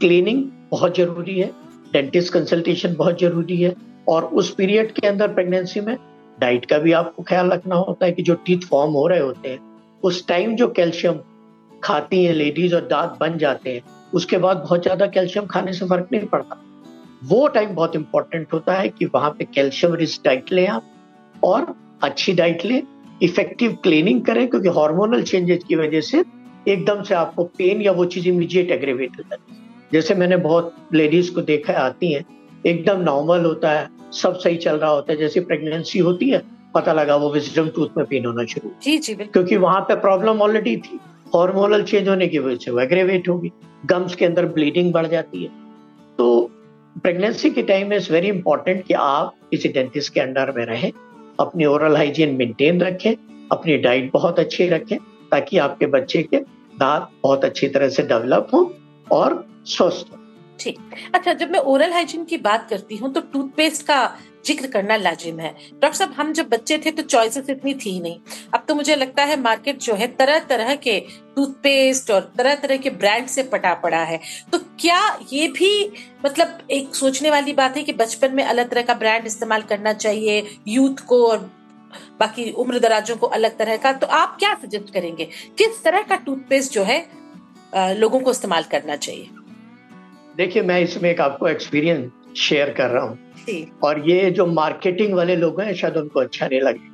क्लीनिंग 0.00 0.44
बहुत 0.70 0.96
ज़रूरी 0.96 1.38
है 1.40 1.50
डेंटिस्ट 1.92 2.32
कंसल्टेशन 2.32 2.94
बहुत 2.94 3.20
ज़रूरी 3.20 3.56
है 3.62 3.74
और 4.08 4.24
उस 4.24 4.54
पीरियड 4.54 4.92
के 4.92 5.06
अंदर 5.06 5.32
प्रेगनेंसी 5.34 5.80
में 5.80 5.96
डाइट 6.38 6.64
का 6.64 6.78
भी 6.78 6.92
आपको 6.92 7.22
ख्याल 7.22 7.50
रखना 7.50 7.76
होता 7.76 8.06
है 8.06 8.12
कि 8.12 8.22
जो 8.22 8.34
टीथ 8.46 8.66
फॉर्म 8.68 8.92
हो 8.92 9.06
रहे 9.06 9.20
होते 9.20 9.48
हैं, 9.48 9.58
उस 10.02 10.26
टाइम 10.26 10.54
जो 10.56 10.68
कैल्शियम 10.68 11.18
खाती 11.82 12.24
हैं 12.24 12.32
लेडीज़ 12.34 12.74
और 12.74 12.86
दांत 12.86 13.16
बन 13.20 13.38
जाते 13.38 13.72
हैं, 13.72 13.82
उसके 14.14 14.38
बाद 14.38 14.56
बहुत 14.56 14.82
ज़्यादा 14.82 15.06
कैल्शियम 15.06 15.46
खाने 15.46 15.72
से 15.72 15.86
फ़र्क 15.86 16.08
नहीं 16.12 16.26
पड़ता। 16.26 16.60
वो 17.24 17.46
टाइम 17.48 17.74
बहुत 17.74 17.96
इंपॉर्टेंट 17.96 18.52
होता 18.52 18.74
है 18.74 18.88
कि 18.88 19.04
वहाँ 19.04 19.30
पे 19.30 19.44
कैल्शियम 19.44 19.94
रिच 19.94 20.20
डाइट 20.24 20.52
लें 20.52 20.66
आप 20.68 20.90
और 21.44 21.74
अच्छी 22.02 22.32
डाइट 22.32 22.64
लें 22.64 22.82
इफ़ेक्टिव 23.22 23.76
क्लीनिंग 23.82 24.22
करें 24.24 24.46
क्योंकि 24.48 24.68
हार्मोनल 24.78 25.22
चेंजेस 25.22 25.64
की 25.64 25.76
वजह 25.76 26.00
से 26.00 26.22
एकदम 26.68 27.02
से 27.02 27.14
आपको 27.14 27.44
पेन 27.58 27.82
या 27.82 27.92
वो 27.92 28.04
चीज़ 28.04 28.28
इमीजिएट 28.28 28.70
एग्रेवेट 28.70 29.18
हो 29.18 29.22
जाती 29.30 29.54
है। 29.54 29.60
जैसे 29.92 30.14
मैंने 30.14 30.36
बहुत 30.36 30.74
लेडीज़ 30.94 31.32
को 31.34 31.40
देखा 31.42 31.72
आती 31.72 32.12
हैं 32.12 32.24
एकदम 32.66 33.00
नॉर्मल 33.00 33.44
होता 33.44 33.70
है 33.70 33.88
सब 34.12 34.38
सही 34.38 34.56
चल 34.56 34.76
रहा 34.76 34.90
होता 34.90 35.12
है 35.12 35.18
जैसे 35.18 35.40
प्रेगनेंसी 35.40 35.98
होती 35.98 36.30
है 36.30 36.42
पता 36.74 36.92
लगा 36.92 37.16
वो 37.16 37.30
विजडम 37.32 37.68
टूथ 37.68 37.96
में 37.96 38.04
पेन 38.06 38.26
होना 38.26 38.44
शुरू 38.44 38.70
जी 38.82 38.96
जी 38.98 39.14
क्योंकि 39.14 39.56
वहाँ 39.56 39.80
पे 39.80 39.94
प्रॉब्लम 39.96 40.42
ऑलरेडी 40.42 40.76
थी 40.76 40.98
हार्मोनल 41.34 41.82
चेंज 41.82 42.08
होने 42.08 42.26
की 42.26 42.38
वजह 42.38 42.56
से 42.56 42.70
वो 42.70 42.80
एग्रेवेट 42.80 43.28
होगी 43.28 43.50
गम्स 43.86 44.14
के 44.14 44.24
अंदर 44.24 44.46
ब्लीडिंग 44.46 44.92
बढ़ 44.92 45.06
जाती 45.06 45.42
है। 45.42 45.48
तो 46.18 46.50
प्रेगनेंसी 46.96 47.50
के 47.50 47.62
टाइम 47.62 47.88
में 47.88 47.96
इट्स 47.96 48.10
वेरी 48.10 48.28
इंपॉर्टेंट 48.28 48.84
कि 48.86 48.94
आप 48.94 49.34
किसी 49.50 49.68
डेंटिस्ट 49.68 50.12
के 50.14 50.20
अंडर 50.20 50.52
में 50.56 50.64
रहें 50.66 50.90
अपनी 51.40 51.64
ओरल 51.64 51.96
हाइजीन 51.96 52.34
मेंटेन 52.36 52.80
रखें 52.80 53.14
अपनी 53.52 53.76
डाइट 53.76 54.10
बहुत 54.12 54.38
अच्छी 54.38 54.68
रखें 54.68 54.96
ताकि 55.32 55.58
आपके 55.58 55.86
बच्चे 55.88 56.22
के 56.24 56.38
दांत 56.74 57.08
बहुत 57.22 57.44
अच्छी 57.44 57.68
तरह 57.68 57.88
से 57.88 58.02
डेवलप 58.04 58.48
हो 58.54 58.64
और 59.10 59.44
स्वस्थ 59.68 60.12
हो। 60.12 60.18
ठीक। 60.60 60.78
अच्छा 61.14 61.32
जब 61.32 61.50
मैं 61.50 61.58
ओरल 61.60 61.92
हाइजीन 61.92 62.24
की 62.24 62.36
बात 62.40 62.68
करती 62.70 62.96
हूँ 62.96 63.12
तो 63.12 63.20
टूथपेस्ट 63.22 63.86
का 63.86 64.04
ज़िक्र 64.46 64.66
करना 64.66 64.96
लाजिम 64.96 65.38
है। 65.40 65.50
डॉक्टर 65.72 65.92
साहब, 65.92 66.12
हम 66.12 66.32
जब 66.32 66.48
बच्चे 66.48 66.78
थे 66.78 66.90
तो 66.90 67.02
चॉइसेस 67.04 67.50
इतनी 67.50 67.74
थी 67.76 67.98
नहीं। 68.00 68.18
अब 68.54 68.64
तो 68.68 68.74
मुझे 68.74 68.96
लगता 68.96 69.24
है 69.24 69.40
मार्केट 69.40 69.78
जो 69.80 69.94
है 69.94 70.06
तरह 70.16 70.38
तरह 70.46 70.74
के 70.76 70.98
टूथपेस्ट 71.36 72.10
और 72.10 72.32
तरह 72.38 72.54
तरह 72.54 72.76
के 72.76 72.90
ब्रांड 72.92 73.26
से 73.26 73.42
पटा 73.44 73.74
पड़ा 73.74 74.02
है। 74.02 74.20
तो 74.52 74.58
क्या 74.80 75.00
ये 75.32 75.48
भी 75.48 75.70
मतलब 76.26 76.58
एक 76.70 76.94
सोचने 76.94 77.30
वाली 77.30 77.52
बात 77.52 77.76
है 77.76 77.82
कि 77.82 77.92
बचपन 77.94 78.34
में 78.34 78.44
अलग 78.44 78.70
तरह 78.70 78.82
का 78.82 78.94
ब्रांड 78.94 79.26
इस्तेमाल 79.26 79.62
करना 79.64 79.92
चाहिए 79.94 80.44
यूथ 80.68 81.04
को 81.06 81.26
और 81.26 81.50
बाकी 82.20 82.50
उम्र 82.52 82.78
दराजों 82.78 83.16
को 83.16 83.26
अलग 83.28 83.56
तरह 83.58 83.76
का 83.76 83.92
तो 83.94 84.06
आप 84.08 84.36
क्या 84.38 84.54
सजेस्ट 84.62 84.92
करेंगे? 84.94 85.24
किस 85.58 85.82
तरह 85.84 86.02
का 86.02 86.16
टूथपेस्ट 86.16 86.72
जो 86.72 86.82
है 86.82 86.98
लोगों 87.96 88.20
को 88.20 88.30
इस्तेमाल 88.30 88.62
करना 88.70 88.96
चाहिए? 88.98 89.28
देखिए 90.36 90.62
मैं 90.62 90.80
इसमें 90.80 91.10
एक 91.10 91.20
आपको 91.20 91.48
एक्सपीरियंस 91.48 92.10
शेयर 92.38 92.72
कर 92.72 92.90
रहा 92.90 93.04
हूँ। 93.04 93.18
और 93.84 94.08
ये 94.10 94.30
जो 94.30 94.46
मार्केटिंग 94.48 95.14
वाले 95.14 95.36
लोग 95.36 95.60
हैं 95.60 95.74
शायद 95.74 95.96
उनको 95.96 96.20
अच्छा 96.20 96.46
नहीं 96.46 96.60
लगे। 96.60 96.90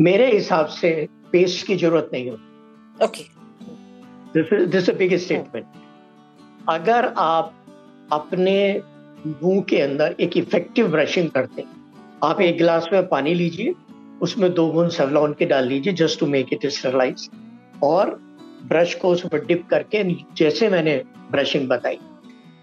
मेरे 0.00 0.30
हिसाब 0.32 0.66
से 0.70 0.90
पेस्ट 1.32 1.66
की 1.66 1.76
ज़रूरत 1.76 2.10
नहीं 2.12 2.30
होती। 2.30 3.04
ओके। 3.04 4.66
दिस 4.66 4.90
बिग 4.90 5.14
स्टेटमेंट 5.16 5.66
अगर 6.68 7.12
आप 7.18 7.54
अपने 8.12 8.82
मुँह 9.26 9.60
के 9.68 9.80
अंदर 9.80 10.14
एक 10.20 10.36
इफ़ेक्टिव 10.36 10.88
ब्रशिंग 10.88 11.28
करते 11.30 11.62
हैं 11.62 11.82
आप 12.24 12.40
एक 12.40 12.56
गिलास 12.58 12.88
में 12.92 13.06
पानी 13.08 13.34
लीजिए 13.34 13.72
उसमें 14.22 14.52
दो 14.54 14.70
बूंद 14.72 14.90
सेवलॉन 14.90 15.32
के 15.32 15.46
डाल 15.46 15.68
लीजिए 15.68 15.92
just 15.92 16.20
to 16.20 16.26
make 16.26 16.52
it 16.52 16.66
sterilize 16.66 17.28
और 17.82 18.10
ब्रश 18.64 18.94
को 18.94 19.08
उसमें 19.08 19.40
डिप 19.46 19.66
करके 19.70 20.02
जैसे 20.36 20.68
मैंने 20.68 20.96
ब्रशिंग 21.30 21.68
बताई। 21.68 21.98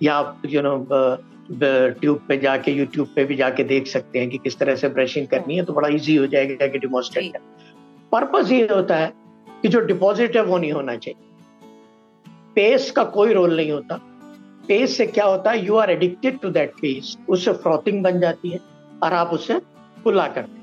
या 0.03 0.15
आप 0.15 0.41
यू 0.49 0.61
नो 0.61 0.75
ट्यूब 1.51 2.21
पे 2.27 2.37
जाके 2.37 2.71
यूट्यूब 2.71 3.07
पे 3.15 3.23
भी 3.25 3.35
जाके 3.35 3.63
देख 3.63 3.87
सकते 3.87 4.19
हैं 4.19 4.29
कि 4.29 4.37
किस 4.37 4.57
तरह 4.57 4.75
से 4.75 4.89
ब्रशिंग 4.89 5.27
करनी 5.27 5.55
है 5.55 5.63
तो 5.63 5.73
बड़ा 5.73 5.87
इजी 5.87 6.15
हो 6.15 6.27
जाएगा 6.27 6.67
कि 6.67 6.79
डिमोस्ट्रेट 6.79 7.37
पर्पज 8.11 8.51
ये 8.51 8.67
होता 8.71 8.95
है 8.97 9.11
कि 9.61 9.67
जो 9.67 9.79
डिपॉजिट 9.81 10.35
है 10.37 10.43
वो 10.43 10.57
नहीं 10.57 10.71
होना 10.71 10.95
चाहिए। 10.95 11.29
पेस्ट 12.55 12.93
का 12.95 13.03
कोई 13.03 13.33
रोल 13.33 13.55
नहीं 13.57 13.71
होता। 13.71 13.95
पेस्ट 14.67 14.97
से 14.97 15.07
क्या 15.07 15.25
होता 15.25 15.51
है? 15.51 15.65
You 15.65 15.75
are 15.75 15.91
addicted 15.91 16.39
to 16.39 16.49
that 16.49 16.71
paste 16.81 17.29
उससे 17.29 17.53
फ्रॉथिंग 17.53 18.01
बन 18.03 18.19
जाती 18.19 18.49
है 18.49 18.59
और 19.03 19.13
आप 19.13 19.29
उसे 19.33 19.59
खुला 20.03 20.27
करते 20.27 20.60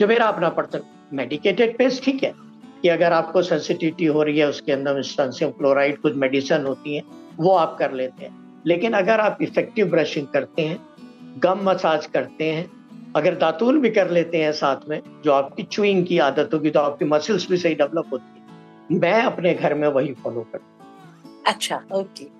जो 0.00 0.06
मेरा 0.06 0.26
अपना 0.26 0.48
पर्सन 0.48 0.80
मेडिकेटेड 1.12 1.78
पेस्ट 1.78 2.04
ठीक 2.04 2.22
है। 2.22 2.34
कि 2.82 2.88
अगर 2.88 3.12
आपको 3.12 3.42
सेंसिटिविटी 3.42 4.04
हो 4.04 4.22
रही 4.22 4.38
है, 4.38 4.48
उसके 4.48 4.72
अंदर 4.72 5.02
स्टेंसियम 5.02 5.50
क्लोराइड 5.50 5.98
कुछ 5.98 6.14
मेडिसिन 6.16 6.66
होती 6.66 6.96
है, 6.96 7.02
वो 7.36 7.56
आप 7.56 7.76
कर 7.78 7.92
लेते 7.92 8.24
हैं। 8.24 8.62
लेकिन 8.66 8.92
अगर 8.92 9.20
आप 9.20 9.38
इफ़ेक्टिव 9.42 9.90
ब्रशिंग 9.90 10.26
करते 10.26 10.62
हैं 10.62 10.78
गम 11.38 11.60
मसाज 11.62 12.06
करते 12.06 12.52
हैं, 12.52 12.70
अगर 13.16 13.34
दातून 13.34 13.80
भी 13.80 13.90
कर 13.90 14.10
लेते 14.10 14.38
हैं 14.38 14.52
साथ 14.52 14.88
में, 14.88 15.02
जो 15.24 15.32
आपकी 15.32 15.62
चुइंग 15.62 16.06
की 16.06 16.18
आदत 16.18 16.54
होगी 16.54 16.70
तो 16.70 16.80
आपकी 16.80 17.04
मसल्स 17.04 17.50
भी 17.50 17.56
सही 17.56 17.74
डेवलप 17.74 18.06
होती 18.12 18.40
है। 18.40 19.00
मैं 19.00 19.22
अपने 19.22 19.54
घर 19.54 19.74
में 19.74 19.88
वही 19.88 20.14
फॉलो 20.14 20.40
करता 20.40 20.84
अच्छा 21.46 21.82
ओके 21.92 22.39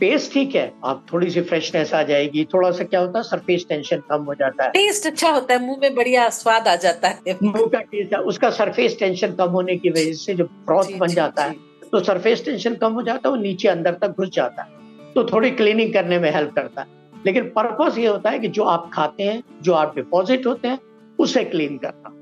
पेस्ट 0.00 0.32
ठीक 0.32 0.54
है। 0.54 0.72
आप 0.84 1.04
थोड़ी 1.12 1.30
सी 1.30 1.40
फ्रेशनेस 1.42 1.92
आ 1.94 2.02
जाएगी 2.02 2.44
थोड़ा 2.52 2.70
सा 2.70 2.84
क्या 2.84 3.00
होता 3.00 3.18
है 3.18 3.22
सरफेस 3.24 3.64
टेंशन 3.68 4.02
कम 4.10 4.24
हो 4.24 4.34
जाता 4.34 4.64
है। 4.64 4.70
टेस्ट 4.70 5.06
अच्छा 5.06 5.30
होता 5.30 5.54
है 5.54 5.60
मुँह 5.62 5.78
में 5.82 5.94
बढ़िया 5.94 6.28
स्वाद 6.30 6.68
आ 6.68 6.74
जाता 6.76 7.08
है। 7.08 7.36
मुँह 7.42 7.66
का 7.72 7.80
टेस्ट 7.80 8.14
उसका 8.14 8.50
सरफेस 8.52 8.96
टेंशन 8.98 9.32
कम 9.34 9.50
होने 9.50 9.76
की 9.76 9.90
वजह 9.90 10.12
से 10.14 10.34
जो 10.34 10.44
फ्रॉथ 10.44 10.96
बन 10.98 11.08
जाता 11.10 11.44
है 11.44 11.56
तो 11.84 12.00
सरफेस 12.00 12.44
टेंशन 12.44 12.74
कम 12.76 12.92
हो 12.92 13.02
जाता 13.02 13.28
है 13.28 13.34
वो 13.34 13.40
नीचे 13.42 13.68
अंदर 13.68 13.94
तक 14.02 14.14
घुस 14.16 14.28
जाता 14.32 14.62
है। 14.62 15.12
तो 15.14 15.24
थोड़ी 15.24 15.50
क्लीनिंग 15.52 15.92
करने 15.92 16.18
में 16.18 16.30
हेल्प 16.32 16.52
करता 16.54 16.80
है। 16.80 16.96
लेकिन 17.26 17.48
पर्पज 17.50 17.98
ये 17.98 18.06
होता 18.06 18.30
है 18.30 18.38
कि 18.38 18.48
जो 18.50 18.64
आप 18.66 18.90
खाते 18.94 19.22
हैं 19.22 19.42
जो 19.62 19.72
आप 19.74 19.94
डिपॉजिट 19.96 20.46
होते 20.46 20.68
हैं 20.68 20.78
उसे 21.18 21.44
क्लीन 21.46 21.78
करना। 21.78 22.14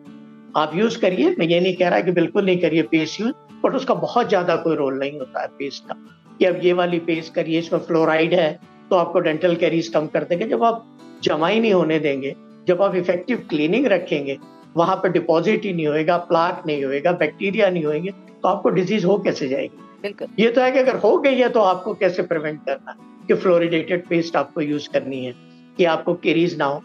आप 0.60 0.74
यूज़ 0.74 0.98
करिए 1.00 1.34
मैं 1.38 1.46
ये 1.46 1.60
नहीं 1.60 1.76
कह 1.76 1.88
रहा 1.88 2.00
कि 2.00 2.12
बिल्कुल 2.12 2.44
नहीं 2.44 2.60
करिए 2.60 2.82
पेस्ट 2.90 3.20
यूज़ 3.20 3.32
बट 3.64 3.74
उसका 3.74 3.94
बहुत 3.96 4.28
ज़्यादा 4.28 4.56
कोई 4.58 4.76
रोल 4.76 4.98
नहीं 4.98 5.18
होता 5.18 5.42
है 5.42 5.48
पेस्ट 5.58 5.84
का। 5.84 5.96
कि 6.38 6.44
अब 6.44 6.60
ये 6.62 6.72
वाली 6.72 6.98
पेस्ट 6.98 7.34
करिए 7.34 7.58
इसमें 7.58 7.80
फ्लोराइड 7.80 8.34
है 8.34 8.58
तो 8.90 8.96
आपको 8.96 9.20
डेंटल 9.20 9.54
कैरीज 9.56 9.88
कम 9.88 10.06
कर 10.06 10.24
देंगे। 10.24 10.48
जब 10.48 10.64
आप 10.64 10.84
जमा 11.22 11.48
ही 11.48 11.60
नहीं 11.60 11.72
होने 11.72 11.98
देंगे 11.98 12.34
जब 12.68 12.82
आप 12.82 12.94
इफ़ेक्टिव 12.94 13.46
क्लीनिंग 13.50 13.86
रखेंगे 13.86 14.38
वहाँ 14.76 14.96
पर 14.96 15.08
डिपॉजिट 15.08 15.64
ही 15.64 15.72
नहीं 15.72 15.86
होएगा 15.86 16.16
प्लाक 16.16 16.62
नहीं 16.66 16.84
होएगा 16.84 17.12
बैक्टीरिया 17.12 17.70
नहीं 17.70 17.84
होएँगे 17.84 18.10
तो 18.42 18.48
आपको 18.48 18.68
डिज़ीज़ 18.68 19.06
हो 19.06 19.18
कैसे 19.18 19.48
जाएगी? 19.48 20.24
ये 20.38 20.50
तो 20.50 20.60
है 20.60 20.70
कि 20.70 20.78
अगर 20.78 20.96
हो 20.96 21.16
गई 21.18 21.34
है 21.34 21.48
तो 21.48 21.60
आपको 21.60 21.94
कैसे 21.94 22.22
प्रिवेंट 22.22 22.60
करना 22.66 22.96
कि 23.28 23.34
फ्लोरिडेटेड 23.34 24.06
पेस्ट 24.06 24.36
आपको 24.36 24.60
यूज़ 24.60 24.88
करनी 24.88 25.24
है? 25.24 25.34
कि 25.76 25.84
आपको 25.84 26.14
केरीज 26.14 26.56
ना 26.58 26.64
हो। 26.64 26.82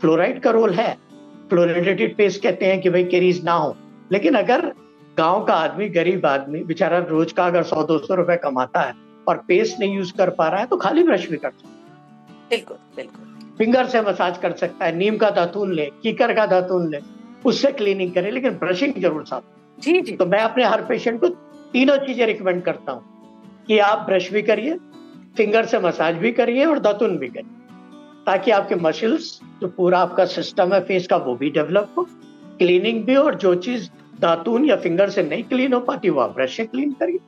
फ्लोराइड 0.00 0.40
का 0.40 0.50
रोल 0.50 0.74
है। 0.74 0.92
फ्लोरिडेटेड 1.50 2.16
पेस्ट 2.16 2.42
कहते 2.42 2.66
हैं 2.66 2.80
कि 2.80 2.90
भाई 2.90 3.04
केरीज 3.04 3.44
ना 3.44 3.52
हो। 3.52 3.76
लेकिन 4.12 4.34
अगर 4.34 4.72
गाँव 5.16 5.44
का 5.44 5.54
आदमी 5.54 5.88
गरीब 5.90 6.26
आदमी 6.26 6.62
बेचारा 6.64 6.98
रोज 7.08 7.32
का 7.32 7.46
अगर 7.46 7.62
सौ 7.62 7.82
दो 7.84 7.98
सौ 7.98 8.14
रुपए 8.14 8.36
कमाता 8.44 8.80
है 8.80 8.94
और 9.28 9.36
पेस्ट 9.48 9.80
नहीं 9.80 9.96
यूज़ 9.96 10.12
कर 10.18 10.30
पा 10.30 10.48
रहा 10.48 10.60
है 10.60 10.66
तो 10.66 10.76
खाली 10.76 11.02
ब्रश 11.02 11.28
भी 11.30 11.36
कर 11.36 11.50
सकता 11.50 12.46
बिल्कुल 12.50 12.76
बिल्कुल। 12.96 13.56
फिंगर 13.58 13.86
से 13.86 14.00
मसाज 14.02 14.38
कर 14.38 14.52
सकता 14.56 14.84
है 14.86 14.96
नीम 14.96 15.16
का 15.16 15.30
दातून 15.30 15.72
ले 15.72 15.86
कीकर 16.02 16.34
का 16.34 16.46
दातून 16.46 16.90
ले 16.90 17.00
उससे 17.44 17.72
क्लीनिंग 17.72 18.12
करे 18.12 18.30
लेकिन 18.30 18.58
ब्रशिंग 18.58 19.00
ज़रूर 19.02 19.24
साथ 19.26 19.82
जी 19.82 20.00
जी। 20.00 20.12
तो 20.12 20.26
मैं 20.26 20.40
अपने 20.40 20.64
हर 20.64 20.84
पेशेंट 20.84 21.20
को 21.20 21.28
तीनों 21.72 21.96
चीज़ें 21.98 22.26
रिकमेंड 22.26 22.62
करता 22.62 22.92
हूँ 22.92 23.64
कि 23.66 23.78
आप 23.80 24.06
ब्रश 24.06 24.30
भी 24.32 24.42
करिए 24.42 24.76
फिंगर 25.36 25.66
से 25.66 25.78
मसाज 25.80 26.14
भी 26.16 26.32
करिए 26.32 26.64
और 26.64 26.78
दातुन 26.80 27.16
भी 27.18 27.28
करिए 27.28 27.60
ताकि 28.26 28.50
आपके 28.50 28.74
मसल्स 28.80 29.38
जो 29.60 29.68
पूरा 29.76 29.98
आपका 29.98 30.24
सिस्टम 30.32 30.72
है 30.74 30.80
फेस 30.84 31.06
का 31.06 31.16
वो 31.18 31.34
भी 31.36 31.50
डेवलप 31.50 31.94
हो 31.98 32.06
क्लीनिंग 32.58 33.04
भी 33.04 33.16
और 33.16 33.34
जो 33.44 33.54
चीज़ 33.60 33.88
दातून 34.22 34.64
या 34.64 34.76
फिंगर 34.78 35.10
से 35.10 35.22
नहीं 35.22 35.42
क्लीन 35.44 35.72
हो 35.72 35.80
पाती, 35.82 36.10
वो 36.10 36.20
आप 36.20 36.34
ब्रश 36.34 36.56
से 36.56 36.64
क्लीन 36.66 36.90
करिए। 36.92 37.18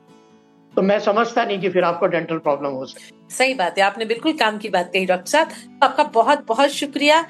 तो 0.73 0.81
मैं 0.81 0.99
समझता 0.99 1.43
नहीं 1.45 1.59
कि 1.59 1.69
फिर 1.69 1.83
आपको 1.83 2.07
डेंटल 2.07 2.37
प्रॉब्लम 2.39 2.71
हो 2.71 2.85
सके 2.85 3.33
सही 3.35 3.53
बात 3.53 3.77
है, 3.77 3.83
आपने 3.83 4.05
बिल्कुल 4.05 4.33
काम 4.37 4.57
की 4.57 4.69
बात 4.69 4.89
कही, 4.93 5.05
डॉक्टर 5.05 5.29
साहब। 5.29 5.81
आपका 5.83 6.03
बहुत 6.13 6.45
बहुत 6.47 6.69
शुक्रिया। 6.71 7.21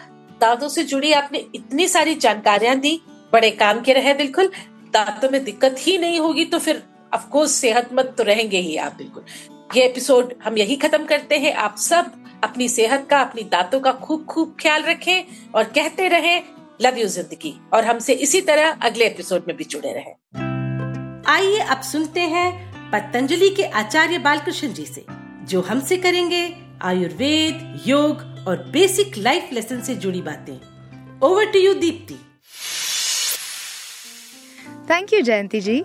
दांतों 0.41 0.69
से 0.69 0.83
जुड़ी 0.83 1.11
आपने 1.13 1.43
इतनी 1.55 1.87
सारी 1.87 2.15
जानकारियाँ 2.17 2.75
दी, 2.77 2.99
बड़े 3.33 3.51
काम 3.53 3.81
के 3.81 3.93
रहे 3.93 4.13
बिल्कुल। 4.13 4.49
दांतों 4.93 5.29
में 5.29 5.43
दिक्कत 5.43 5.75
ही 5.79 5.97
नहीं 5.97 6.19
होगी 6.19 6.45
तो 6.45 6.59
फिर 6.59 6.81
अफकोर्स 7.13 7.51
सेहतमंद 7.51 8.13
तो 8.17 8.23
रहेंगे 8.23 8.57
ही 8.59 8.75
आप 8.77 8.95
बिल्कुल। 8.97 9.23
ये 9.75 9.85
एपिसोड 9.85 10.33
हम 10.43 10.57
यही 10.57 10.75
खत्म 10.75 11.05
करते 11.05 11.37
हैं। 11.37 11.53
आप 11.53 11.75
सब 11.77 12.11
अपनी 12.43 12.67
सेहत 12.69 13.07
का, 13.09 13.19
अपनी 13.19 13.43
दांतों 13.43 13.79
का 13.79 13.91
खूब 13.93 14.25
खूब 14.25 14.55
ख्याल 14.59 14.83
रखें 14.83 15.51
और 15.55 15.63
कहते 15.65 16.07
रहें 16.07 16.43
लव 16.81 16.97
यू 16.97 17.07
ज़िंदगी। 17.07 17.53
और 17.73 17.85
हमसे 17.85 18.13
इसी 18.13 18.41
तरह 18.41 18.69
अगले 18.81 19.05
एपिसोड 19.05 19.43
में 19.47 19.55
भी 19.57 19.63
जुड़े 19.63 19.93
रहे। 19.93 20.13
आइए 21.27 21.59
अब 21.59 21.81
सुनते 21.81 22.19
हैं 22.29 22.51
पतंजलि 22.91 23.49
के 23.49 23.63
आचार्य 23.73 24.17
बालकृष्ण 24.19 24.73
जी 24.73 24.85
से 24.85 25.05
जो 25.49 25.61
हमसे 25.61 25.97
करेंगे 25.97 26.43
आयुर्वेद 26.83 27.83
योग 27.87 28.21
और 28.47 28.63
बेसिक 28.71 29.17
लाइफ 29.17 29.49
लेसन 29.53 29.81
से 29.81 29.95
जुड़ी 29.95 30.21
बातें। 30.21 30.55
Over 31.23 31.51
to 31.51 31.59
you 31.59 31.73
Deepti 31.73 32.17
thank 34.89 35.13
you 35.13 35.21
Jayanti 35.21 35.61
ji 35.61 35.83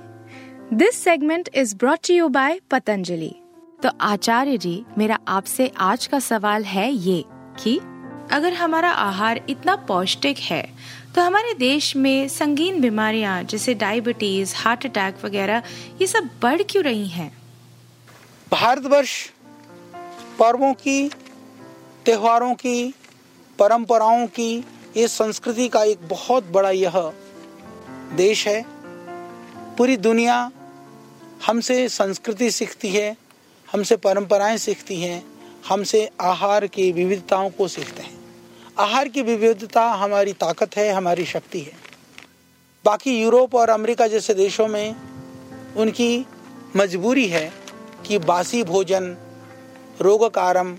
this 0.75 1.03
segment 1.05 1.49
is 1.55 1.77
brought 1.77 1.99
to 2.09 2.15
you 2.15 2.29
by 2.29 2.61
Patanjali 2.71 3.33
तो 3.83 3.91
आचार्य 4.01 4.57
जी 4.59 4.85
मेरा 4.99 5.19
आपसे 5.29 5.71
आज 5.81 6.07
का 6.07 6.19
सवाल 6.21 6.65
है 6.65 6.91
ये 6.93 7.23
कि 7.55 7.79
अगर 8.31 8.53
हमारा 8.53 8.91
आहार 8.91 9.41
इतना 9.49 9.77
पौष्टिक 9.77 10.39
है 10.39 10.63
तो 11.15 11.23
हमारे 11.23 11.55
देश 11.55 11.97
में 11.97 12.29
संगीन 12.29 12.81
बीमारियाँ 12.81 13.43
जैसे 13.43 13.75
डायबिटीज़ 13.75 14.55
हार्ट 14.57 14.87
अटैक 14.87 15.25
वगैरह, 15.25 15.63
ये 16.01 16.07
सब 16.07 16.29
बढ़ 16.43 16.63
क्यों 16.63 16.85
रही 16.85 17.09
हैं? 17.09 17.31
भारतवर्ष 18.53 19.31
पर्वों 20.39 20.73
की, 20.75 21.09
त्योहारों 22.05 22.55
की, 22.55 22.95
परंपराओं 23.59 24.27
की, 24.27 24.65
ये 24.97 25.09
संस्कृति 25.09 25.69
का 25.69 25.83
एक 25.85 26.09
बहुत 26.09 26.51
बड़ा 26.51 26.71
यह 26.71 27.13
देश 28.15 28.47
है। 28.49 28.65
पूरी 29.77 29.97
दुनिया 29.97 30.51
हमसे 31.47 31.89
संस्कृति 31.89 32.51
सीखती 32.51 32.89
है, 32.89 33.17
हमसे 33.73 33.97
परंपराएँ 33.97 34.57
सीखती 34.59 35.01
हैं, 35.01 35.23
हमसे 35.69 36.09
आहार 36.21 36.67
की 36.67 36.91
विविधताओं 36.93 37.51
को 37.51 37.69
सीखते 37.69 38.03
हैं। 38.03 38.20
आहार 38.79 39.09
की 39.09 39.23
विविधता 39.23 39.83
हमारी 39.83 40.33
ताकत 40.33 40.77
है, 40.77 40.91
हमारी 40.93 41.25
शक्ति 41.25 41.61
है। 41.61 41.73
बाकी 42.85 43.21
यूरोप 43.21 43.55
और 43.55 43.71
अमेरिका 43.71 44.07
जैसे 44.07 44.35
देशों 44.35 44.67
में 44.69 44.95
उनकी 45.77 46.27
मजबूरी 46.77 47.27
है 47.29 47.53
कि 48.07 48.19
बासी 48.19 48.63
भोजन, 48.63 49.17
रोग 50.01 50.29
कारण 50.31 50.77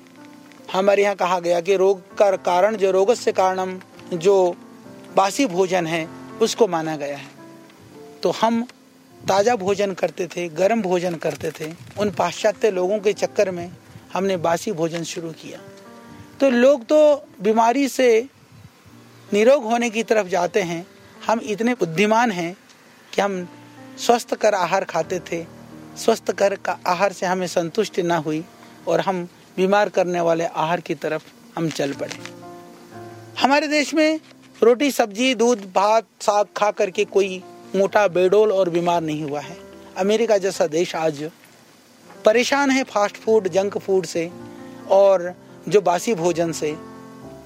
हमारे 0.73 1.03
यहाँ 1.03 1.15
कहा 1.15 1.39
गया 1.39 1.61
कि 1.61 1.75
रोग 1.75 2.17
का 2.17 2.31
कारण, 2.31 2.75
जो 2.75 2.91
रोग 2.91 3.13
से 3.13 3.31
कारणम 3.31 3.79
जो 4.13 4.55
बासी 5.15 5.45
भोजन 5.45 5.87
है, 5.87 6.07
उसको 6.41 6.67
माना 6.67 6.95
गया 6.95 7.17
है। 7.17 7.29
तो 8.23 8.31
हम 8.31 8.65
ताज़ा 9.27 9.55
भोजन 9.55 9.93
करते 9.93 10.27
थे, 10.27 10.47
गर्म 10.49 10.81
भोजन 10.81 11.15
करते 11.15 11.51
थे। 11.51 11.71
उन 11.99 12.11
पाश्चात्य 12.11 12.71
लोगों 12.71 12.99
के 12.99 13.13
चक्कर 13.13 13.51
में 13.51 13.71
हमने 14.13 14.37
बासी 14.37 14.71
भोजन 14.71 15.03
शुरू 15.03 15.31
किया। 15.31 15.59
तो 16.41 16.49
लोग 16.49 16.83
तो 16.83 16.97
बीमारी 17.41 17.87
से 17.87 18.27
निरोग 19.33 19.63
होने 19.63 19.89
की 19.89 20.03
तरफ़ 20.03 20.27
जाते 20.27 20.61
हैं। 20.61 20.85
हम 21.27 21.39
इतने 21.39 21.73
बुद्धिमान 21.73 22.31
हैं 22.31 22.57
कि 23.13 23.21
हम 23.21 23.47
स्वस्थ 23.97 24.33
कर 24.35 24.53
आहार 24.53 24.83
खाते 24.83 25.19
थे। 25.19 25.43
स्वस्थ 25.97 26.31
कर 26.31 26.55
का 26.55 26.77
आहार 26.87 27.13
से 27.13 27.25
हमें 27.25 27.47
संतुष्टि 27.47 28.03
ना 28.03 28.17
हुई 28.17 28.43
और 28.87 28.99
हम 28.99 29.23
बीमार 29.57 29.89
करने 29.89 30.21
वाले 30.21 30.45
आहार 30.45 30.81
की 30.81 30.95
तरफ़ 30.95 31.23
हम 31.57 31.69
चल 31.69 31.93
पड़े। 31.93 32.17
हमारे 33.41 33.67
देश 33.67 33.93
में 33.93 34.19
रोटी, 34.63 34.91
सब्ज़ी, 34.91 35.35
दूध, 35.35 35.65
भात, 35.75 36.07
साग 36.21 36.47
खा 36.57 36.71
करके 36.71 37.05
कोई 37.05 37.43
मोटा 37.75 38.07
बेडोल 38.07 38.51
और 38.51 38.69
बीमार 38.69 39.01
नहीं 39.01 39.23
हुआ 39.23 39.41
है। 39.41 39.57
अमेरिका 39.97 40.37
जैसा 40.37 40.67
देश 40.67 40.95
आज 40.95 41.23
परेशान 42.25 42.71
है 42.71 42.83
फास्ट 42.83 43.17
फ़ूड, 43.17 43.47
जंक 43.47 43.77
फ़ूड 43.77 44.05
से 44.05 44.29
और 44.89 45.33
जो 45.67 45.81
बासी 45.81 46.13
भोजन 46.13 46.51
से 46.51 46.71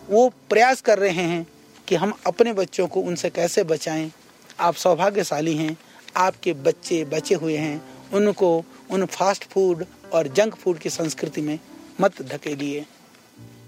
वो 0.10 0.30
प्रयास 0.50 0.82
कर 0.82 1.00
रहे 1.00 1.24
हैं 1.24 1.46
कि 1.88 1.96
हम 1.96 2.14
अपने 2.28 2.54
बच्चों 2.54 2.88
को 2.88 3.02
उनसे 3.02 3.30
कैसे 3.30 3.64
बचाएँ। 3.64 4.12
आप 4.60 4.76
सौभाग्यशाली 4.76 5.56
हैं, 5.56 5.78
आपके 6.18 6.54
बच्चे 6.54 7.04
बचे 7.06 7.36
हुए 7.36 7.58
हैं। 7.58 7.82
उनको 8.14 8.64
उन 8.90 9.06
फास्ट 9.06 9.44
फ़ूड 9.44 9.86
और 10.14 10.28
जंक 10.28 10.56
फ़ूड 10.56 10.80
की 10.80 10.90
संस्कृति 10.90 11.42
में 11.42 11.60
मत 12.02 12.22
धकेलिए। 12.22 12.86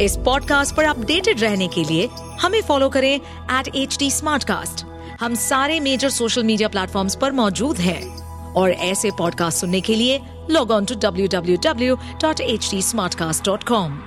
इस 0.00 0.16
पॉडकास्ट 0.16 0.76
पर 0.76 0.84
अपडेटेड 0.84 1.40
रहने 1.40 1.68
के 1.68 1.84
लिए 1.84 2.08
हमें 2.40 2.62
फॉलो 2.62 2.88
करें 2.88 3.14
एट 3.14 3.68
एच 3.76 3.96
डी 3.98 4.10
हम 5.20 5.34
सारे 5.34 5.80
मेजर 5.80 6.10
सोशल 6.10 6.44
मीडिया 6.44 6.68
प्लेटफॉर्म्स 6.68 7.16
पर 7.16 7.32
मौजूद 7.32 7.76
हैं 7.76 8.02
और 8.54 8.70
ऐसे 8.70 9.10
पॉडकास्ट 9.18 9.58
सुनने 9.58 9.80
के 9.80 9.94
लिए 9.94 10.20
log 10.50 10.70
on 10.70 10.84
to 10.84 10.94
W 10.94 11.26
W 11.26 11.56
W 11.64 11.96
dot 12.22 12.40
H 12.40 12.68
D 12.70 12.82
smart 12.82 13.14
cast 13.14 13.44
dot 13.44 13.62
com 13.62 13.98